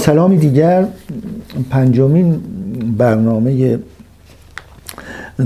سلامی 0.00 0.36
دیگر 0.36 0.86
پنجمین 1.70 2.40
برنامه 2.98 3.78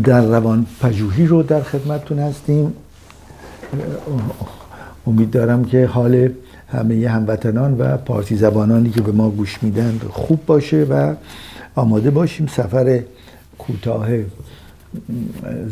در 0.05 0.21
روان 0.21 0.67
پژوهی 0.81 1.27
رو 1.27 1.43
در 1.43 1.63
خدمتتون 1.63 2.19
هستیم. 2.19 2.73
امید 5.07 5.31
دارم 5.31 5.65
که 5.65 5.87
حال 5.87 6.29
همه 6.69 7.09
هموطنان 7.09 7.77
و 7.79 7.97
پارتی 7.97 8.37
زبانانی 8.37 8.91
که 8.91 9.01
به 9.01 9.13
ما 9.13 9.31
گوش 9.31 9.63
میدن 9.63 10.01
خوب 10.11 10.47
باشه 10.47 10.85
و 10.85 11.15
آماده 11.75 12.11
باشیم 12.11 12.47
سفر 12.47 13.01
کوتاه 13.59 14.09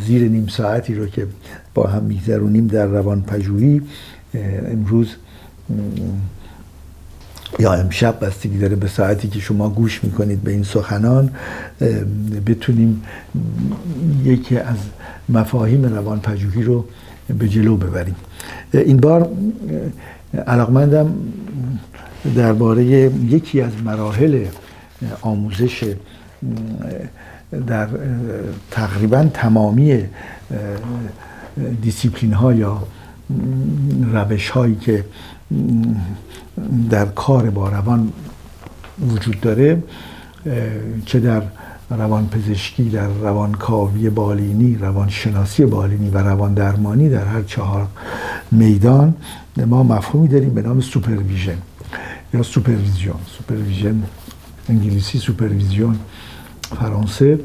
زیر 0.07 0.29
نیم 0.29 0.47
ساعتی 0.47 0.95
رو 0.95 1.07
که 1.07 1.27
با 1.75 1.87
هم 1.87 2.03
میگذرونیم 2.03 2.67
در 2.67 2.87
روان 2.87 3.23
پژوهی. 3.23 3.83
امروز 4.67 5.09
یا 7.63 7.73
امشب 7.73 8.27
بستگی 8.27 8.59
داره 8.59 8.77
به 8.77 8.89
ساعتی 8.89 9.29
که 9.29 9.41
شما 9.41 9.69
گوش 9.69 10.05
می‌کنید 10.05 10.43
به 10.43 10.51
این 10.51 10.63
سخنان 10.63 11.31
بتونیم 12.47 13.03
یکی 14.25 14.59
از 14.59 14.77
مفاهیم 15.29 15.85
روان 15.85 16.21
پژوهی 16.21 16.63
رو 16.63 16.85
به 17.39 17.49
جلو 17.49 17.77
ببریم. 17.77 18.15
این 18.73 18.97
بار 18.97 19.29
علاقمندم 20.47 21.15
درباره 22.37 22.85
یکی 22.85 23.61
از 23.61 23.73
مراحل 23.85 24.45
آموزش 25.21 25.95
در 27.67 27.89
تقریبا 28.71 29.29
تمامی 29.35 30.05
دیسیپلین 31.83 32.33
ها 32.33 32.53
یا 32.53 32.83
روش 34.13 34.49
هایی 34.51 34.75
که 34.75 35.05
در 36.91 37.07
کار 37.07 37.51
با 37.51 37.69
روان 37.69 38.13
وجود 39.09 39.41
داره 39.41 39.83
چه 41.07 41.21
در 41.21 41.43
روان 41.91 42.29
پزشکی 42.29 42.89
در 42.89 43.07
روان 43.09 43.53
کاوی 43.53 44.11
بالینی 44.11 44.77
روان 44.77 45.09
شناسی 45.09 45.67
بالینی 45.67 46.11
و 46.11 46.19
روان 46.19 46.55
درمانی 46.55 47.09
در 47.09 47.25
هر 47.25 47.43
چهار 47.43 47.87
میدان 48.51 49.15
ما 49.67 49.83
مفهومی 49.83 50.29
داریم 50.29 50.55
به 50.55 50.63
نام 50.63 50.81
supervision 50.81 51.59
یا 52.35 52.43
supervision 52.43 53.17
supervision 53.39 54.03
انگلیسی 54.69 55.19
supervision 55.19 55.99
فرانسه. 56.81 57.39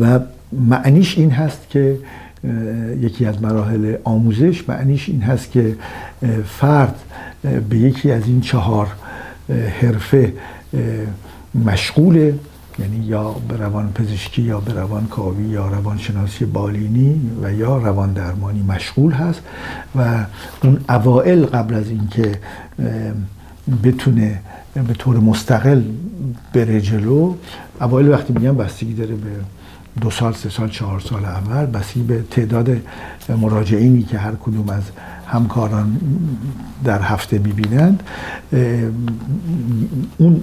و 0.00 0.20
معنیش 0.52 1.18
این 1.18 1.30
هست 1.30 1.68
که 1.70 1.98
یکی 3.00 3.26
از 3.26 3.42
مراحل 3.42 3.96
آموزش 4.04 4.68
معنیش 4.68 5.08
این 5.08 5.22
هست 5.22 5.50
که 5.52 5.76
فرد 6.46 6.94
به 7.68 7.76
یکی 7.76 8.10
از 8.10 8.26
این 8.26 8.40
چهار 8.40 8.88
حرفه 9.80 10.32
مشغوله 11.64 12.34
یعنی 12.78 13.06
یا 13.06 13.36
به 13.48 13.56
روان 13.56 13.92
پزشکی 13.92 14.42
یا 14.42 14.60
به 14.60 14.72
روان 14.72 15.06
کاوی 15.06 15.44
یا 15.44 15.68
روان 15.68 15.98
شناسی 15.98 16.44
بالینی 16.44 17.20
و 17.42 17.52
یا 17.52 17.78
روان 17.78 18.12
درمانی 18.12 18.62
مشغول 18.62 19.12
هست 19.12 19.40
و 19.96 20.24
اون 20.62 20.80
اوائل 20.88 21.46
قبل 21.46 21.74
از 21.74 21.90
اینکه 21.90 22.32
بتونه 23.84 24.40
به 24.74 24.94
طور 24.94 25.16
مستقل 25.16 25.82
بره 26.54 26.80
جلو 26.80 27.34
اوایل 27.80 28.08
وقتی 28.08 28.32
میگم 28.32 28.56
بستگی 28.56 28.94
داره 28.94 29.14
به 29.14 29.30
دو 30.00 30.10
سال 30.10 30.32
سه 30.32 30.50
سال 30.50 30.68
چهار 30.68 31.00
سال 31.00 31.24
اول 31.24 31.66
بستگی 31.66 32.02
به 32.02 32.22
تعداد 32.30 32.76
مراجعینی 33.28 34.02
که 34.02 34.18
هر 34.18 34.32
کدوم 34.32 34.68
از 34.68 34.82
همکاران 35.26 36.00
در 36.84 37.02
هفته 37.02 37.38
می‌بینند 37.38 38.02
اون 40.18 40.42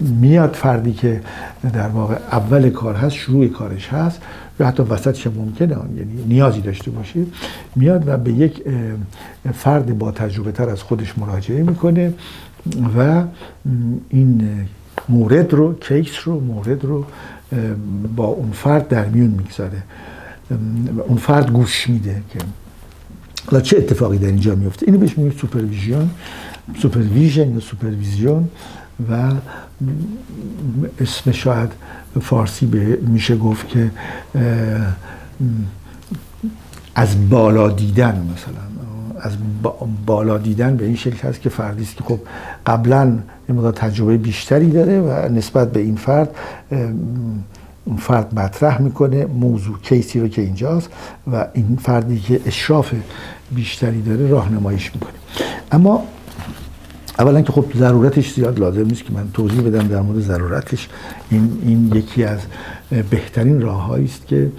میاد 0.00 0.54
فردی 0.54 0.92
که 0.92 1.20
در 1.72 1.88
واقع 1.88 2.14
اول 2.32 2.70
کار 2.70 2.94
هست 2.94 3.14
شروع 3.14 3.46
کارش 3.46 3.88
هست 3.88 4.20
یا 4.60 4.66
حتی 4.66 4.82
وسطش 4.82 5.26
ممکنه 5.26 5.76
یعنی 5.96 6.24
نیازی 6.26 6.60
داشته 6.60 6.90
باشه 6.90 7.24
میاد 7.76 8.08
و 8.08 8.16
به 8.16 8.32
یک 8.32 8.62
فرد 9.54 9.98
با 9.98 10.10
تجربه 10.10 10.52
تر 10.52 10.68
از 10.68 10.82
خودش 10.82 11.18
مراجعه 11.18 11.62
می‌کنه 11.62 12.14
و 12.98 13.22
این 14.08 14.48
مورد 15.08 15.54
رو 15.54 15.74
case 15.74 16.18
رو 16.24 16.40
مورد 16.40 16.84
رو 16.84 17.04
با 18.16 18.24
اون 18.24 18.50
فرد 18.50 18.88
در 18.88 19.04
میون 19.04 19.30
می‌گذاره. 19.30 19.82
اون 21.08 21.16
فرد 21.16 21.50
گوش 21.50 21.88
میده 21.88 22.22
که 22.32 22.38
حالا 23.46 23.60
چه 23.62 23.76
اتفاقی 23.76 24.18
در 24.18 24.26
اینجا 24.26 24.54
میفته 24.54 24.86
اینو 24.86 24.98
بهش 24.98 25.18
میگیم 25.18 25.38
supervision 25.38 26.10
supervision 26.78 27.54
یا 27.54 27.60
supervision 27.60 28.48
و 29.10 29.32
اسم 31.00 31.32
شاید 31.32 31.72
فارسی 32.20 32.66
به 32.66 32.96
میشه 32.96 33.36
گفت 33.36 33.68
که 33.68 33.90
از 36.94 37.28
بالا 37.28 37.68
دیدن 37.68 38.26
مثلا. 38.34 38.71
از 39.22 39.32
بالا 40.06 40.38
دیدن 40.38 40.76
به 40.76 40.84
این 40.84 40.96
شکل 40.96 41.28
هست 41.28 41.40
که 41.40 41.48
فردی 41.48 41.82
است 41.82 41.96
که 41.96 42.04
خب 42.04 42.18
قبلا 42.66 43.18
مقدار 43.48 43.72
تجربه 43.72 44.16
بیشتری 44.16 44.70
داره 44.70 45.00
و 45.00 45.32
نسبت 45.32 45.72
به 45.72 45.80
این 45.80 45.96
فرد 45.96 46.30
اون 47.84 47.96
فرد 47.96 48.38
مطرح 48.38 48.82
می‌کنه 48.82 49.26
موضوع 49.26 49.78
کیسی 49.82 50.20
رو 50.20 50.28
که 50.28 50.42
اینجاست 50.42 50.90
و 51.32 51.46
این 51.54 51.78
فردی 51.82 52.20
که 52.20 52.40
اشراف 52.46 52.92
بیشتری 53.50 54.02
داره 54.02 54.26
راهنماییش 54.26 54.90
می‌کنه. 54.94 55.12
اما 55.72 56.02
اولا 57.18 57.42
که 57.42 57.52
خب 57.52 57.64
ضرورتش 57.76 58.34
زیاد 58.34 58.58
لازم 58.58 58.86
نیست 58.86 59.04
که 59.04 59.12
من 59.12 59.28
توضیح 59.34 59.60
بدم 59.60 59.88
در 59.88 60.00
مورد 60.00 60.20
ضرورتش. 60.20 60.88
این, 61.30 61.58
این 61.62 61.92
یکی 61.94 62.24
از 62.24 62.38
بهترین 63.10 63.60
راههایی 63.60 64.04
است 64.04 64.26
که 64.26 64.50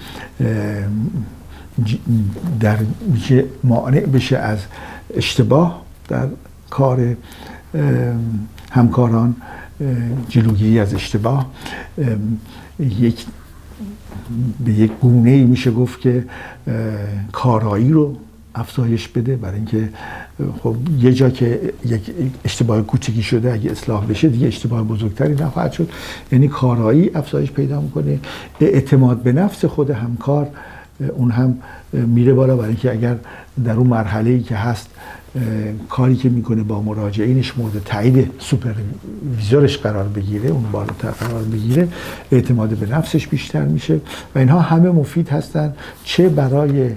در 2.60 2.78
که 3.24 3.46
مانع 3.64 4.00
بشه 4.00 4.38
از 4.38 4.60
اشتباه 5.14 5.82
در 6.08 6.28
کار 6.70 7.16
همکاران 8.72 9.36
جلوگیری 10.30 10.80
از 10.80 10.94
اشتباه 10.94 11.52
یک 12.80 13.26
به 14.66 14.72
یک 14.74 14.92
گونه 15.02 15.44
میشه 15.44 15.72
گفت 15.72 16.02
که 16.02 16.26
کارایی 17.32 17.92
رو 17.92 18.18
افزایش 18.56 19.08
بده 19.08 19.36
برای 19.36 19.56
اینکه 19.56 19.90
خب 20.64 20.76
یه 21.00 21.14
جا 21.14 21.30
که 21.30 21.74
یک 21.86 22.02
اشتباه 22.46 22.82
کوچکی 22.82 23.24
شده 23.24 23.54
اگه 23.54 23.72
اصلاح 23.72 24.06
بشه 24.06 24.30
دیگه 24.30 24.48
اشتباه 24.48 24.84
بزرگتری 24.84 25.34
نخواهد 25.34 25.72
شد. 25.72 25.90
یعنی 26.32 26.48
کارایی 26.48 27.12
افزایش 27.16 27.52
پیدا 27.52 27.82
می‌کنه. 27.82 28.20
اعتماد 28.60 29.24
به 29.24 29.32
نفس 29.32 29.66
خود 29.66 29.90
همکار 29.90 30.48
اون 31.08 31.32
هم 31.32 31.58
میره 31.94 32.34
بالا 32.34 32.56
برای 32.56 32.70
اینکه 32.70 32.92
اگر 32.92 33.16
در 33.66 33.74
اون 33.74 33.88
مرحله 33.88 34.30
ای 34.30 34.42
که 34.42 34.56
هست 34.56 34.90
کاری 35.90 36.16
که 36.16 36.30
می‌کنه 36.30 36.64
با 36.64 36.82
مراجعینش 36.82 37.58
مورد 37.58 37.82
تایید 37.86 38.32
سوپرویزورش 38.40 39.78
قرار 39.78 40.04
بگیره 40.04 40.50
اون 40.50 40.64
بالاتر 40.72 41.12
قرار 41.12 41.44
بگیره 41.44 41.88
اعتماد 42.32 42.70
به 42.70 42.96
نفسش 42.96 43.28
بیشتر 43.28 43.66
میشه 43.66 44.00
و 44.36 44.40
اینها 44.40 44.60
همه 44.60 44.90
مفید 44.90 45.30
هستن. 45.30 45.74
چه 46.04 46.30
برای 46.30 46.90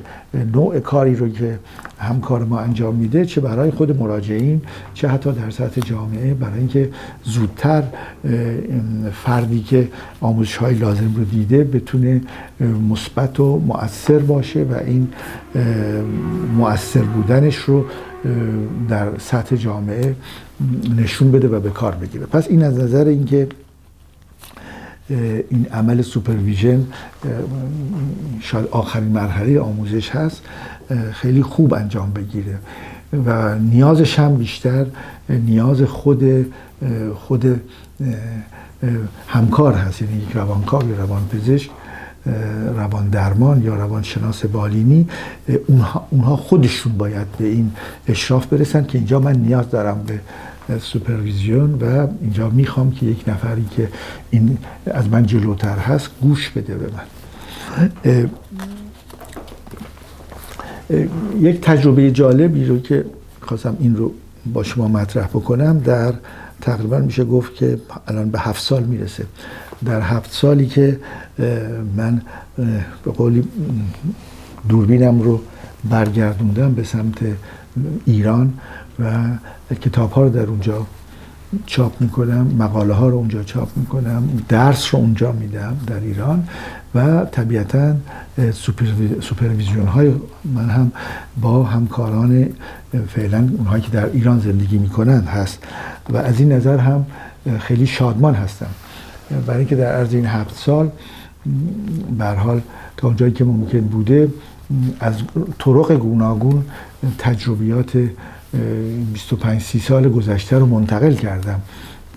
نوع 0.55 0.81
کاری 0.81 1.15
رو 1.15 1.29
که 1.29 1.59
همکار 1.99 2.45
ما 2.45 2.61
انجام 2.61 2.95
میده 2.95 3.25
چه 3.25 3.41
برای 3.41 3.71
خود 3.71 4.01
مراجعین 4.01 4.61
چه 4.95 5.09
حتی 5.09 5.33
در 5.33 5.51
سطح 5.51 5.81
جامعه 5.81 6.35
برای 6.35 6.59
اینکه 6.59 6.91
زودتر 7.25 7.83
فردی 9.13 9.61
که 9.61 9.89
آموزش 10.21 10.57
های 10.57 10.75
لازم 10.75 11.15
رو 11.17 11.25
دیده 11.25 11.65
بتونه 11.65 12.21
مثبت 12.91 13.41
و 13.41 13.59
مؤثر 13.67 14.19
باشه 14.19 14.63
و 14.63 14.75
این 14.87 15.09
مؤثر 16.57 17.03
بودنش 17.03 17.57
رو 17.57 17.85
در 18.89 19.19
سطح 19.19 19.57
جامعه 19.57 20.17
نشون 20.97 21.33
بده 21.33 21.49
و 21.49 21.61
به 21.61 21.71
کار 21.71 21.95
بگیره. 21.95 22.27
پس 22.27 22.49
این 22.49 22.63
از 22.63 22.79
نظر 22.79 23.05
اینکه 23.05 23.49
این 25.51 25.67
عمل 25.73 26.03
سوپرویژن 26.03 26.87
شاید 28.41 28.67
آخرین 28.71 29.09
مرحله 29.09 29.61
آموزش 29.61 30.11
هست 30.11 30.43
خیلی 31.13 31.43
خوب 31.43 31.75
انجام 31.75 32.13
بگیره 32.13 32.59
و 33.27 33.59
نیازش 33.59 34.19
هم 34.19 34.35
بیشتر 34.35 34.87
نیاز 35.29 35.83
خود 35.83 36.25
خود 37.15 37.61
همکار 39.29 39.75
هست 39.75 40.03
یعنی 40.03 40.17
یک 40.17 40.33
روانکار 40.35 40.85
یا 40.85 40.97
روانپزشک 40.97 41.71
روان 42.77 43.09
درمان 43.09 43.63
یا 43.63 43.75
روان 43.75 44.03
شناس 44.03 44.45
بالینی 44.47 45.09
اونها, 45.67 46.07
اونها 46.11 46.37
خودشون 46.37 46.93
باید 46.93 47.27
به 47.39 47.47
این 47.47 47.73
اشراف 48.09 48.47
برسن 48.47 48.85
که 48.85 48.99
اینجا 48.99 49.21
من 49.21 49.37
نیاز 49.37 49.71
دارم 49.71 50.05
به 50.07 50.21
سوپرویزیون 50.79 51.75
و 51.75 52.07
اینجا 52.21 52.51
می‌خوام 52.51 52.91
که 52.91 53.07
یک 53.07 53.29
نفری 53.29 53.65
که 53.77 53.89
این 54.31 54.59
از 54.87 55.09
من 55.09 55.27
جلوتر 55.27 55.79
هست 55.79 56.11
گوش 56.21 56.51
بده 56.51 56.75
به 56.75 56.87
من. 56.93 57.07
یک 61.41 61.61
تجربه 61.61 62.11
جالبی 62.11 62.65
رو 62.65 62.79
که 62.81 63.05
خواستم 63.41 63.77
این 63.81 63.97
رو 63.97 64.13
با 64.53 64.63
شما 64.63 64.89
مطرح 64.89 65.27
بکنم 65.27 65.79
در 65.79 66.15
تقریبا 66.61 66.99
میشه 66.99 67.25
گفت 67.25 67.55
که 67.55 67.79
الان 68.09 68.31
به 68.31 68.39
هفت 68.39 68.63
سال 68.63 68.83
می‌رسه. 68.83 69.27
در 69.85 70.01
هفت 70.01 70.33
سالی 70.33 70.67
که 70.67 71.01
من 71.97 72.23
به 73.05 73.11
قولی 73.11 73.49
دوربینم 74.69 75.23
رو 75.23 75.41
برگردوندم 75.91 76.75
به 76.75 76.85
سمت 76.85 77.19
ایران 78.05 78.55
و 78.99 79.13
کتاب 79.75 80.11
ها 80.11 80.23
رو 80.23 80.29
در 80.29 80.47
اونجا 80.47 80.87
چاپ 81.67 82.01
می‌کنم 82.01 82.55
مقاله 82.59 82.95
ها 82.95 83.09
رو 83.09 83.17
اونجا 83.17 83.43
چاپ 83.43 83.69
می‌کنم 83.77 84.43
درس 84.49 84.95
رو 84.95 85.01
اونجا 85.01 85.33
میدم 85.33 85.77
در 85.87 86.01
ایران 86.01 86.49
و 86.95 87.25
طبیعتا 87.25 87.95
سوپرویزیون 89.21 89.87
های 89.87 90.13
من 90.45 90.71
هم 90.71 90.93
با 91.41 91.65
همکاران 91.65 92.49
فعلا 93.09 93.49
اونهایی 93.59 93.83
که 93.83 93.91
در 93.91 94.07
ایران 94.07 94.41
زندگی 94.41 94.79
می‌کنند 94.79 95.27
هست 95.27 95.59
و 96.11 96.17
از 96.17 96.41
این 96.41 96.53
نظر 96.53 96.79
هم 96.79 97.07
خیلی 97.59 97.87
شادمان 97.87 98.35
هستم. 98.35 98.71
برای 99.47 99.59
اینکه 99.59 99.77
در 99.77 99.93
عرض 99.93 100.15
این 100.15 100.27
هفت 100.27 100.57
سال 100.57 100.91
به 102.19 102.25
حال 102.25 102.61
تا 102.97 103.07
اونجایی 103.07 103.33
که 103.33 103.45
ممکن 103.45 103.81
بوده 103.81 104.29
از 105.01 105.15
طرق 105.59 105.93
گوناگون 105.93 106.65
تجربیات 107.19 108.09
25 109.13 109.63
30 109.63 109.79
سال 109.79 110.09
گذشته 110.09 110.59
رو 110.59 110.67
منتقل 110.67 111.15
کردم. 111.15 111.61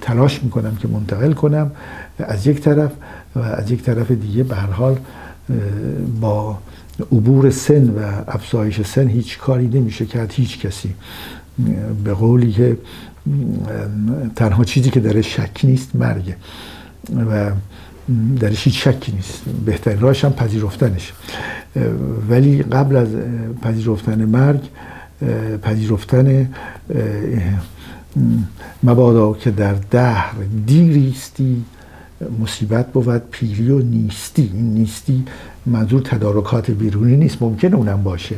تلاش 0.01 0.43
می‌کنم 0.43 0.75
که 0.75 0.87
منتقل 0.87 1.33
کنم 1.33 1.71
از 2.19 2.47
یک 2.47 2.61
طرف 2.61 2.91
و 3.35 3.39
از 3.39 3.71
یک 3.71 3.83
طرف 3.83 4.11
دیگه 4.11 4.43
به 4.43 4.55
هر 4.55 4.71
حال 4.71 4.97
با 6.21 6.57
عبور 7.11 7.49
سن 7.49 7.89
و 7.89 7.99
افزایش 8.27 8.81
سن 8.81 9.07
هیچ 9.07 9.37
کاری 9.37 9.67
نمیشه 9.67 10.05
کرد 10.05 10.33
هیچ 10.33 10.59
کسی. 10.59 10.93
به 12.03 12.13
قولی 12.13 12.51
که 12.51 12.77
تنها 14.35 14.63
چیزی 14.63 14.89
که 14.89 14.99
درش 14.99 15.35
شک 15.35 15.59
نیست 15.63 15.95
مرگه. 15.95 16.35
و 17.17 17.51
درش 18.39 18.63
هیچ 18.63 18.87
شکی 18.87 19.11
نیست. 19.11 19.41
بهترین 19.65 19.99
راهش 19.99 20.25
هم 20.25 20.33
پذیرفتنش. 20.33 21.13
ولی 22.29 22.63
قبل 22.63 22.95
از 22.95 23.07
پذیرفتن 23.61 24.25
مرگ 24.25 24.61
پذیرفتن 25.61 26.49
مبادا 28.83 29.33
که 29.33 29.51
در 29.51 29.73
دهر 29.91 30.33
دیریستی 30.65 31.65
مصیبت 32.39 32.91
بود 32.91 33.17
پیری 33.31 33.71
و 33.71 33.79
نیستی. 33.79 34.51
این 34.53 34.73
نیستی 34.73 35.25
منظور 35.65 36.01
تدارکات 36.01 36.71
بیرونی 36.71 37.17
نیست 37.17 37.41
ممکن 37.41 37.73
اونم 37.73 38.03
باشه. 38.03 38.35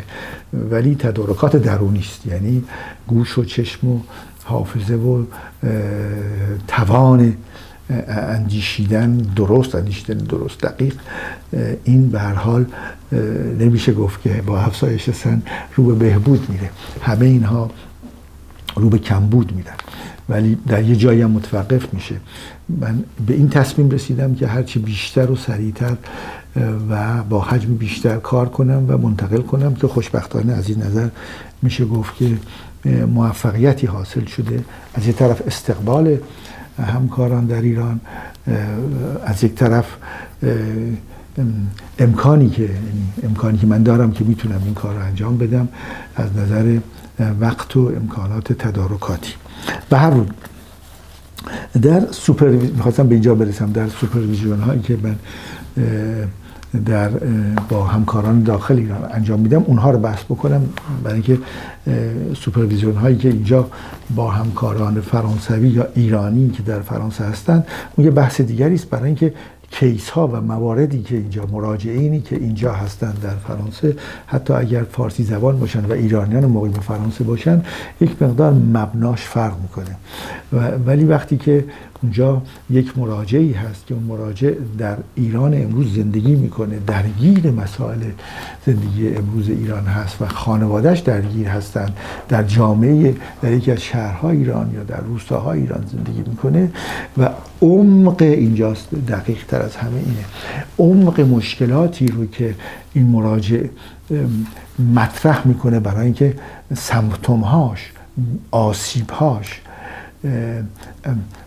ولی 0.72 0.96
تدارکات 0.96 1.56
درونی 1.56 2.00
است. 2.00 2.26
یعنی 2.26 2.64
گوش 3.08 3.38
و 3.38 3.44
چشم 3.44 3.88
و 3.88 4.00
حافظه 4.44 4.94
و 4.94 5.24
توان 6.68 7.34
اندیشیدن 8.08 9.18
درست 9.18 9.76
اندیشیدن 9.76 10.18
درست. 10.18 10.60
دقیق 10.62 10.96
این 11.84 12.10
به 12.10 12.20
هر 12.20 12.34
حال 12.34 12.66
نمیشه 13.60 13.94
گفت 13.94 14.22
که 14.22 14.42
با 14.46 14.60
افزایش 14.60 15.10
سن 15.10 15.42
رو 15.76 15.86
به 15.86 15.94
بهبود 15.96 16.50
میره. 16.50 16.70
همه 17.02 17.26
اینها 17.26 17.72
رو 18.76 18.90
به 18.90 18.98
کمبود 18.98 19.56
میرن. 19.56 19.74
ولی 20.30 20.58
در 20.68 20.84
یه 20.84 20.96
جایی 20.96 21.22
هم 21.22 21.32
متوقف 21.32 21.94
میشه. 21.94 22.16
من 22.70 23.04
به 23.28 23.34
این 23.34 23.50
تصمیم 23.50 23.90
رسیدم 23.90 24.36
که 24.36 24.48
هرچی 24.48 24.80
بیشتر 24.80 25.32
و 25.32 25.36
سریعتر 25.36 25.98
و 26.90 27.24
با 27.24 27.42
حجم 27.42 27.76
بیشتر 27.76 28.18
کار 28.18 28.50
کنم 28.50 28.86
و 28.88 28.98
منتقل 28.98 29.42
کنم 29.42 29.76
که 29.76 29.88
خوشبختانه 29.88 30.54
از 30.54 30.70
این 30.70 30.84
نظر 30.84 31.08
میشه 31.62 31.86
گفت 31.86 32.16
که 32.16 32.38
موفقیتی 33.06 33.88
حاصل 33.88 34.26
شده. 34.26 34.64
از 34.94 35.08
یه 35.08 35.14
طرف 35.14 35.42
استقبال 35.48 36.18
همکاران 36.82 37.46
در 37.46 37.62
ایران 37.62 38.00
از 39.26 39.44
یک 39.44 39.56
طرف 39.56 39.86
امکانی 42.00 42.50
که 42.50 42.62
یعنی 42.62 43.14
امکانی 43.24 43.58
که 43.58 43.68
من 43.68 43.84
دارم 43.84 44.12
که 44.12 44.24
می‌تونم 44.24 44.62
این 44.66 44.74
کار 44.74 44.96
رو 44.96 45.02
انجام 45.02 45.38
بدم 45.38 45.68
از 46.16 46.38
نظر 46.38 46.80
وقت 47.40 47.78
و 47.78 47.92
امکانات 47.96 48.54
تدارکاتی. 48.54 49.34
به 49.90 49.98
هر 49.98 50.10
روی 50.10 50.28
در 51.82 52.12
سوپر 52.12 52.48
می‌خواستم 52.50 53.08
به 53.08 53.16
اینجا 53.16 53.36
برسم 53.36 53.72
در 53.72 53.88
supervision 53.88 54.60
هایی 54.60 54.82
که 54.82 54.98
من 55.04 55.16
در 56.86 57.10
با 57.70 57.84
همکاران 57.84 58.44
داخل 58.44 58.78
ایران 58.78 59.10
انجام 59.12 59.40
میدم. 59.40 59.64
اونها 59.64 59.92
رو 59.92 60.00
بحث 60.00 60.24
بکنم 60.24 60.62
برای 61.04 61.14
اینکه 61.14 61.38
supervision 62.36 62.96
هایی 62.96 63.18
که 63.18 63.30
اینجا 63.30 63.68
با 64.16 64.32
همکاران 64.32 65.02
فرانسوی 65.02 65.70
یا 65.70 65.88
ایرانی 65.96 66.50
که 66.50 66.64
در 66.64 66.80
فرانسه 66.80 67.24
هستند 67.24 67.68
اون 67.96 68.06
یه 68.06 68.12
بحث 68.12 68.42
دیگری 68.42 68.76
است 68.76 68.90
برای 68.90 69.06
اینکه 69.06 69.34
کیس 69.72 70.10
ها 70.10 70.28
و 70.28 70.42
مواردی 70.42 71.02
که 71.02 71.16
اینجا 71.16 71.46
مراجعینی 71.52 72.22
که 72.22 72.36
اینجا 72.36 72.74
هستند 72.74 73.18
در 73.24 73.36
فرانسه 73.36 73.96
حتی 74.28 74.54
اگر 74.54 74.84
فارسی 74.84 75.24
زبان 75.24 75.60
باشن 75.60 75.86
و 75.86 75.92
ایرانیان 75.92 76.46
مقیم 76.46 76.72
فرانسه 76.72 77.24
باشن 77.24 77.62
یک 78.02 78.22
مقدار 78.22 78.54
مبناش 78.54 79.22
فرق 79.22 79.54
می‌کنه. 79.62 79.96
ولی 80.86 81.06
وقتی 81.06 81.38
که 81.38 81.66
اونجا 82.04 82.42
یک 82.70 82.98
مراجعی 82.98 83.54
هست 83.54 83.88
که 83.88 83.94
اون 83.94 84.04
مراجع 84.04 84.54
در 84.78 84.98
ایران 85.16 85.54
امروز 85.54 85.96
زندگی 85.96 86.36
می‌کنه 86.36 86.80
درگیر 86.88 87.52
مسائل 87.52 88.00
زندگی 88.66 89.16
امروز 89.16 89.50
ایران 89.50 89.86
هست 89.86 90.22
و 90.22 90.26
خانوادهش 90.26 91.00
درگیر 91.00 91.48
هستند. 91.48 91.98
در 92.30 92.44
جامعه 92.44 93.16
در 93.42 93.52
یکی 93.52 93.72
از 93.72 93.82
شهرهای 93.82 94.38
ایران 94.38 94.72
یا 94.74 94.84
در 94.84 95.02
روستاهای 95.02 95.60
ایران 95.60 95.86
زندگی 95.92 96.24
می‌کنه 96.30 96.72
و 97.18 97.30
عمق 97.62 98.22
اینجاست 98.22 98.96
دقیق 98.96 99.46
تر 99.46 99.62
از 99.62 99.76
همه 99.76 99.98
اینه. 99.98 100.26
عمق 100.80 101.20
مشکلاتی 101.20 102.08
رو 102.08 102.26
که 102.26 102.56
این 102.94 103.06
مراجع 103.06 103.64
مطرح 104.96 105.48
می‌کنه 105.48 105.80
برای 105.80 106.06
اینکه 106.06 106.36
سمپتومهاش 106.76 107.92
آسیبهاش 108.52 109.62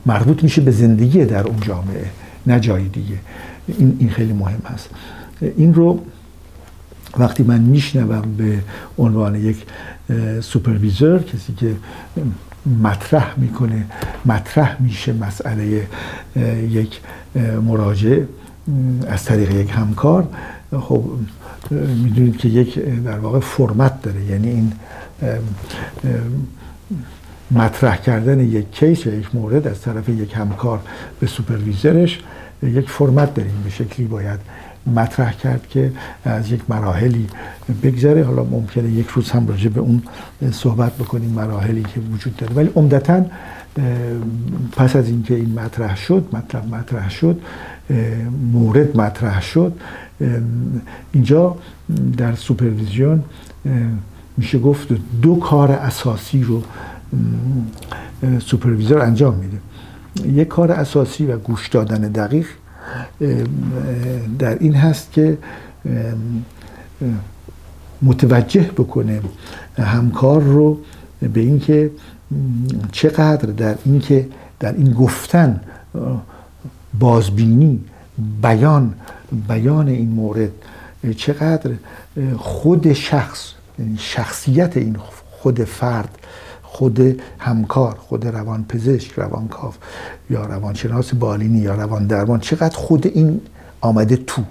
مربوط 0.07 0.43
میشه 0.43 0.61
به 0.61 0.71
زندگی 0.71 1.25
در 1.25 1.47
اون 1.47 1.61
جامعه 1.61 2.11
نه 2.47 2.61
جای 2.61 2.89
دیگه. 2.89 3.19
این, 3.67 3.97
این 3.99 4.11
خیلی 4.11 4.33
مهم 4.33 4.63
هست. 4.75 4.91
این 5.57 5.75
رو 5.75 6.01
وقتی 7.19 7.43
من 7.43 7.61
میشنوم 7.61 8.35
به 8.37 8.59
عنوان 8.99 9.35
یک 9.35 9.67
superviseur 10.41 11.23
کسی 11.23 11.53
که 11.53 11.77
مطرح 12.83 13.35
می‌کنه 13.37 13.87
مطرح 14.25 14.83
میشه 14.83 15.13
مسئله 15.13 15.87
یک 16.71 17.01
مراجع 17.63 18.19
از 19.09 19.25
طریق 19.25 19.51
یک 19.51 19.71
همکار 19.71 20.29
خب 20.81 21.05
می‌دونید 22.05 22.37
که 22.37 22.49
یک 22.49 22.79
در 22.79 23.19
واقع 23.19 23.41
فرمت 23.41 24.03
داره. 24.03 24.25
یعنی 24.25 24.49
این 24.49 24.73
مطرح 27.55 27.97
کردن 27.97 28.41
یک 28.41 28.71
case 28.71 29.07
یا 29.07 29.15
یک 29.15 29.35
مورد 29.35 29.67
از 29.67 29.81
طرف 29.81 30.09
یک 30.09 30.35
همکار 30.37 30.81
به 31.21 31.27
supervisor 31.27 32.05
ش 32.05 32.21
یک 32.63 32.91
فرمت 32.91 33.35
داریم 33.35 33.63
به 33.65 33.71
شکلی 33.71 34.07
باید 34.07 34.41
مطرح 34.87 35.33
کرد 35.33 35.69
که 35.69 35.93
از 36.25 36.53
یک 36.53 36.61
مراحلی 36.69 37.27
بگذره. 37.83 38.25
حالا 38.25 38.45
ممکنه 38.45 38.91
یک 38.91 39.07
روز 39.07 39.31
هم 39.31 39.49
راجع 39.49 39.69
به 39.69 39.81
اون 39.81 40.03
صحبت 40.53 40.93
بکنیم 40.93 41.31
مراحلی 41.31 41.83
که 41.83 42.01
وجود 42.01 42.37
داره. 42.37 42.55
ولی 42.55 42.71
عمدتا 42.77 43.25
پس 44.73 44.97
از 44.97 45.09
اینکه 45.09 45.35
این 45.35 45.61
مطرح 45.61 45.97
شد 45.97 46.29
مطلب 46.33 46.75
مطرح 46.75 47.11
شد 47.11 47.41
مورد 48.53 48.97
مطرح 48.97 49.43
شد 49.43 49.73
اینجا 51.13 51.57
در 52.17 52.35
سوپرویزیون 52.35 53.23
میشه 54.37 54.59
گفت 54.59 54.89
دو 55.23 55.37
کار 55.37 55.73
اساسی 55.73 56.43
رو 56.43 56.63
سوپرویزور 58.39 58.99
انجام 58.99 59.35
میده. 59.35 59.59
یک 60.41 60.49
کار 60.49 60.73
اساسی 60.73 61.27
و 61.27 61.37
گوش 61.39 61.69
دادن 61.69 62.01
دقیق 62.01 62.47
در 64.39 64.59
این 64.59 64.75
هست 64.75 65.13
که 65.13 65.39
متوجه 68.03 68.71
بکنه 68.77 69.21
همکار 69.79 70.43
رو 70.43 70.79
به 71.33 71.41
اینکه 71.41 71.91
چقدر 72.93 73.51
در 73.51 73.75
اینکه 73.85 74.29
در 74.61 74.73
این 74.73 74.93
گفتن 74.93 75.61
بازبینی 76.99 77.81
بیان 78.43 78.95
بیان 79.49 79.89
این 79.89 80.09
مورد 80.09 80.51
چقدر 81.17 81.71
خود 82.37 82.93
شخص 82.93 83.53
یعنی 83.79 83.97
شخصیت 83.99 84.77
این 84.77 84.97
خود 85.31 85.65
فرد 85.65 86.19
خود 86.75 87.23
همکار 87.39 87.95
خود 87.95 88.27
روان 88.27 88.65
پزشک 88.69 89.13
روانکاو 89.13 89.75
یا 90.31 90.47
روانشناس 90.47 91.15
بالینی 91.15 91.59
یا 91.59 91.75
روان 91.75 92.07
درمان 92.07 92.41
چقدر 92.41 92.77
خود 92.77 93.07
این 93.07 93.41
آمده 93.81 94.17
تو؟ 94.17 94.43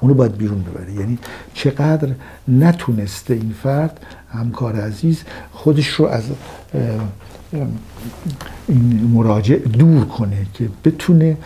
اونو 0.00 0.14
باید 0.14 0.36
بیرون 0.36 0.62
ببره 0.62 0.92
یعنی 0.92 1.18
چقدر 1.54 2.08
نتونسته 2.48 3.34
این 3.34 3.54
فرد 3.62 4.00
همکار 4.32 4.80
عزیز 4.80 5.22
خودش 5.52 5.86
رو 5.88 6.06
از 6.06 6.24
این 8.68 9.10
مراجع 9.14 9.56
دور 9.56 10.04
کنه 10.04 10.46
که 10.54 10.68
بتونه 10.84 11.36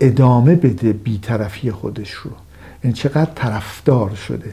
ادامه 0.00 0.54
بده 0.54 0.92
بیطرفی 0.92 1.70
خودش 1.70 2.10
رو. 2.10 2.30
این 2.82 2.92
چقدر 2.92 3.30
طرفدار 3.34 4.14
شده. 4.14 4.52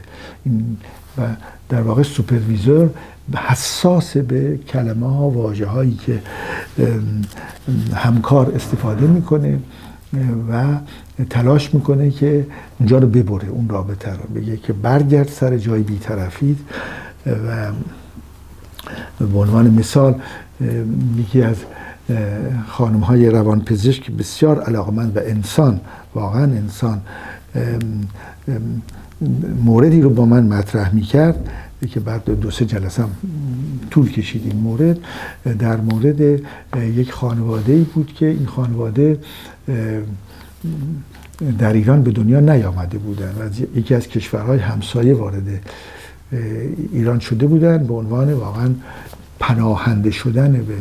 و 1.18 1.22
در 1.68 1.82
واقع 1.82 2.02
سوپرویزور 2.02 2.90
حساس 3.34 4.16
به 4.16 4.56
کلمه 4.56 5.16
ها 5.16 5.30
واجه 5.30 5.66
هایی 5.66 5.94
که 5.94 6.22
همکار 7.94 8.52
استفاده 8.54 9.06
می‌کنه 9.06 9.58
و 10.50 10.64
تلاش 11.30 11.74
می‌کنه 11.74 12.10
که 12.10 12.46
اونجا 12.78 12.98
رو 12.98 13.08
ببره 13.08 13.48
اون 13.48 13.68
رابطه 13.68 14.10
رو. 14.10 14.40
بگه 14.40 14.56
که 14.56 14.72
برگرد 14.72 15.28
سر 15.28 15.56
جای 15.58 15.82
بیطرفید 15.82 16.58
و 17.26 17.72
به 19.26 19.38
عنوان 19.38 19.70
مثال 19.70 20.14
یکی 21.16 21.42
از 21.42 21.56
خانم 22.68 23.00
های 23.00 23.30
روان 23.30 23.60
پزشک 23.60 24.10
بسیار 24.10 24.62
علاقمند 24.62 25.16
و 25.16 25.20
انسان 25.20 25.80
واقعا 26.14 26.42
انسان 26.42 27.00
موردی 29.64 30.02
رو 30.02 30.10
با 30.10 30.26
من 30.26 30.46
مطرح 30.46 30.94
می 30.94 31.02
کرد 31.02 31.48
که 31.90 32.00
بعد 32.00 32.40
دو 32.40 32.50
سه 32.50 32.64
جلسه 32.64 33.02
هم 33.02 33.10
طول 33.90 34.10
کشید 34.10 34.42
این 34.44 34.56
مورد. 34.56 34.98
در 35.58 35.76
مورد 35.76 36.40
یک 36.76 37.12
خانواده 37.12 37.72
ای 37.72 37.82
بود 37.82 38.12
که 38.14 38.26
این 38.26 38.46
خانواده 38.46 39.18
در 41.58 41.72
ایران 41.72 42.02
به 42.02 42.10
دنیا 42.10 42.40
نیامده 42.40 42.98
بودن 42.98 43.32
و 43.40 43.78
یکی 43.78 43.94
از 43.94 44.08
کشورهای 44.08 44.58
همسایه 44.58 45.14
وارد 45.14 45.42
ایران 46.92 47.18
شده 47.18 47.46
بودن 47.46 47.86
به 47.86 47.94
عنوان 47.94 48.32
واقعا 48.32 48.70
پناهنده 49.40 50.10
شدن 50.10 50.52
به 50.52 50.74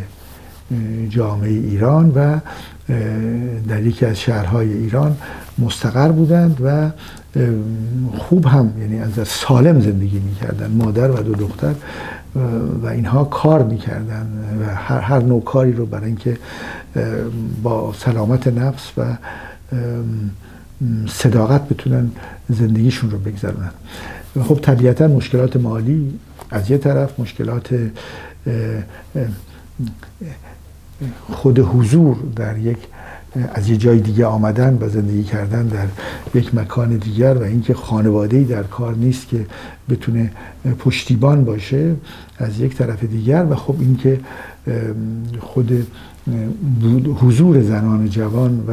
جامعه 1.10 1.50
ایران 1.50 2.12
و 2.16 2.40
در 3.68 3.84
یکی 3.84 4.06
از 4.06 4.20
شهرهای 4.20 4.74
ایران 4.74 5.18
مستقر 5.58 6.12
بودند 6.12 6.58
و 6.64 6.90
خوب 8.18 8.46
هم 8.46 8.74
یعنی 8.82 9.00
از 9.00 9.28
سالم 9.28 9.82
زندگی 9.82 10.20
می‌کردن 10.20 10.72
مادر 10.72 11.12
و 11.12 11.16
دو 11.16 11.34
دختر 11.34 11.74
و 12.84 12.88
اینها 12.88 13.24
کار 13.24 13.64
می‌کردن 13.64 14.28
و 14.62 14.76
هر, 14.76 15.00
هر 15.00 15.20
نوع 15.20 15.44
کاری 15.44 15.74
رو 15.74 15.86
برای 15.86 16.06
اینکه 16.06 16.38
با 17.64 17.94
سلامت 17.94 18.48
نفس 18.48 18.92
و 18.98 19.18
صداقت 21.08 21.70
بتونن 21.70 22.12
زندگیشون 22.50 23.12
رو 23.12 23.18
بگذرونن. 23.18 23.72
خب 24.44 24.60
طبیعتا 24.62 25.08
مشکلات 25.08 25.56
مالی 25.58 26.20
از 26.52 26.72
یه 26.72 26.78
طرف 26.78 27.20
مشکلات 27.20 27.76
خود 31.30 31.60
حضور 31.60 32.18
در 32.36 32.58
یک 32.58 32.78
از 33.54 33.70
یه 33.70 33.78
جای 33.78 34.00
دیگه 34.00 34.26
آمدن 34.26 34.78
و 34.82 34.90
زندگی 34.90 35.24
کردن 35.24 35.68
در 35.68 35.88
یک 36.34 36.56
مکان 36.56 36.98
دیگر 36.98 37.34
و 37.34 37.44
اینکه 37.44 37.74
خانواده‌ای 37.74 38.44
در 38.44 38.64
کار 38.64 38.96
نیست 38.96 39.28
که 39.28 39.46
بتونه 39.90 40.32
پشتیبان 40.80 41.46
باشه 41.46 41.96
از 42.38 42.60
یک 42.60 42.76
طرف 42.76 43.04
دیگر 43.04 43.46
و 43.50 43.56
خب 43.56 43.76
اینکه 43.80 44.20
خود 45.40 45.88
حضور 47.22 47.62
زنان 47.62 48.10
جوان 48.10 48.64
و 48.68 48.72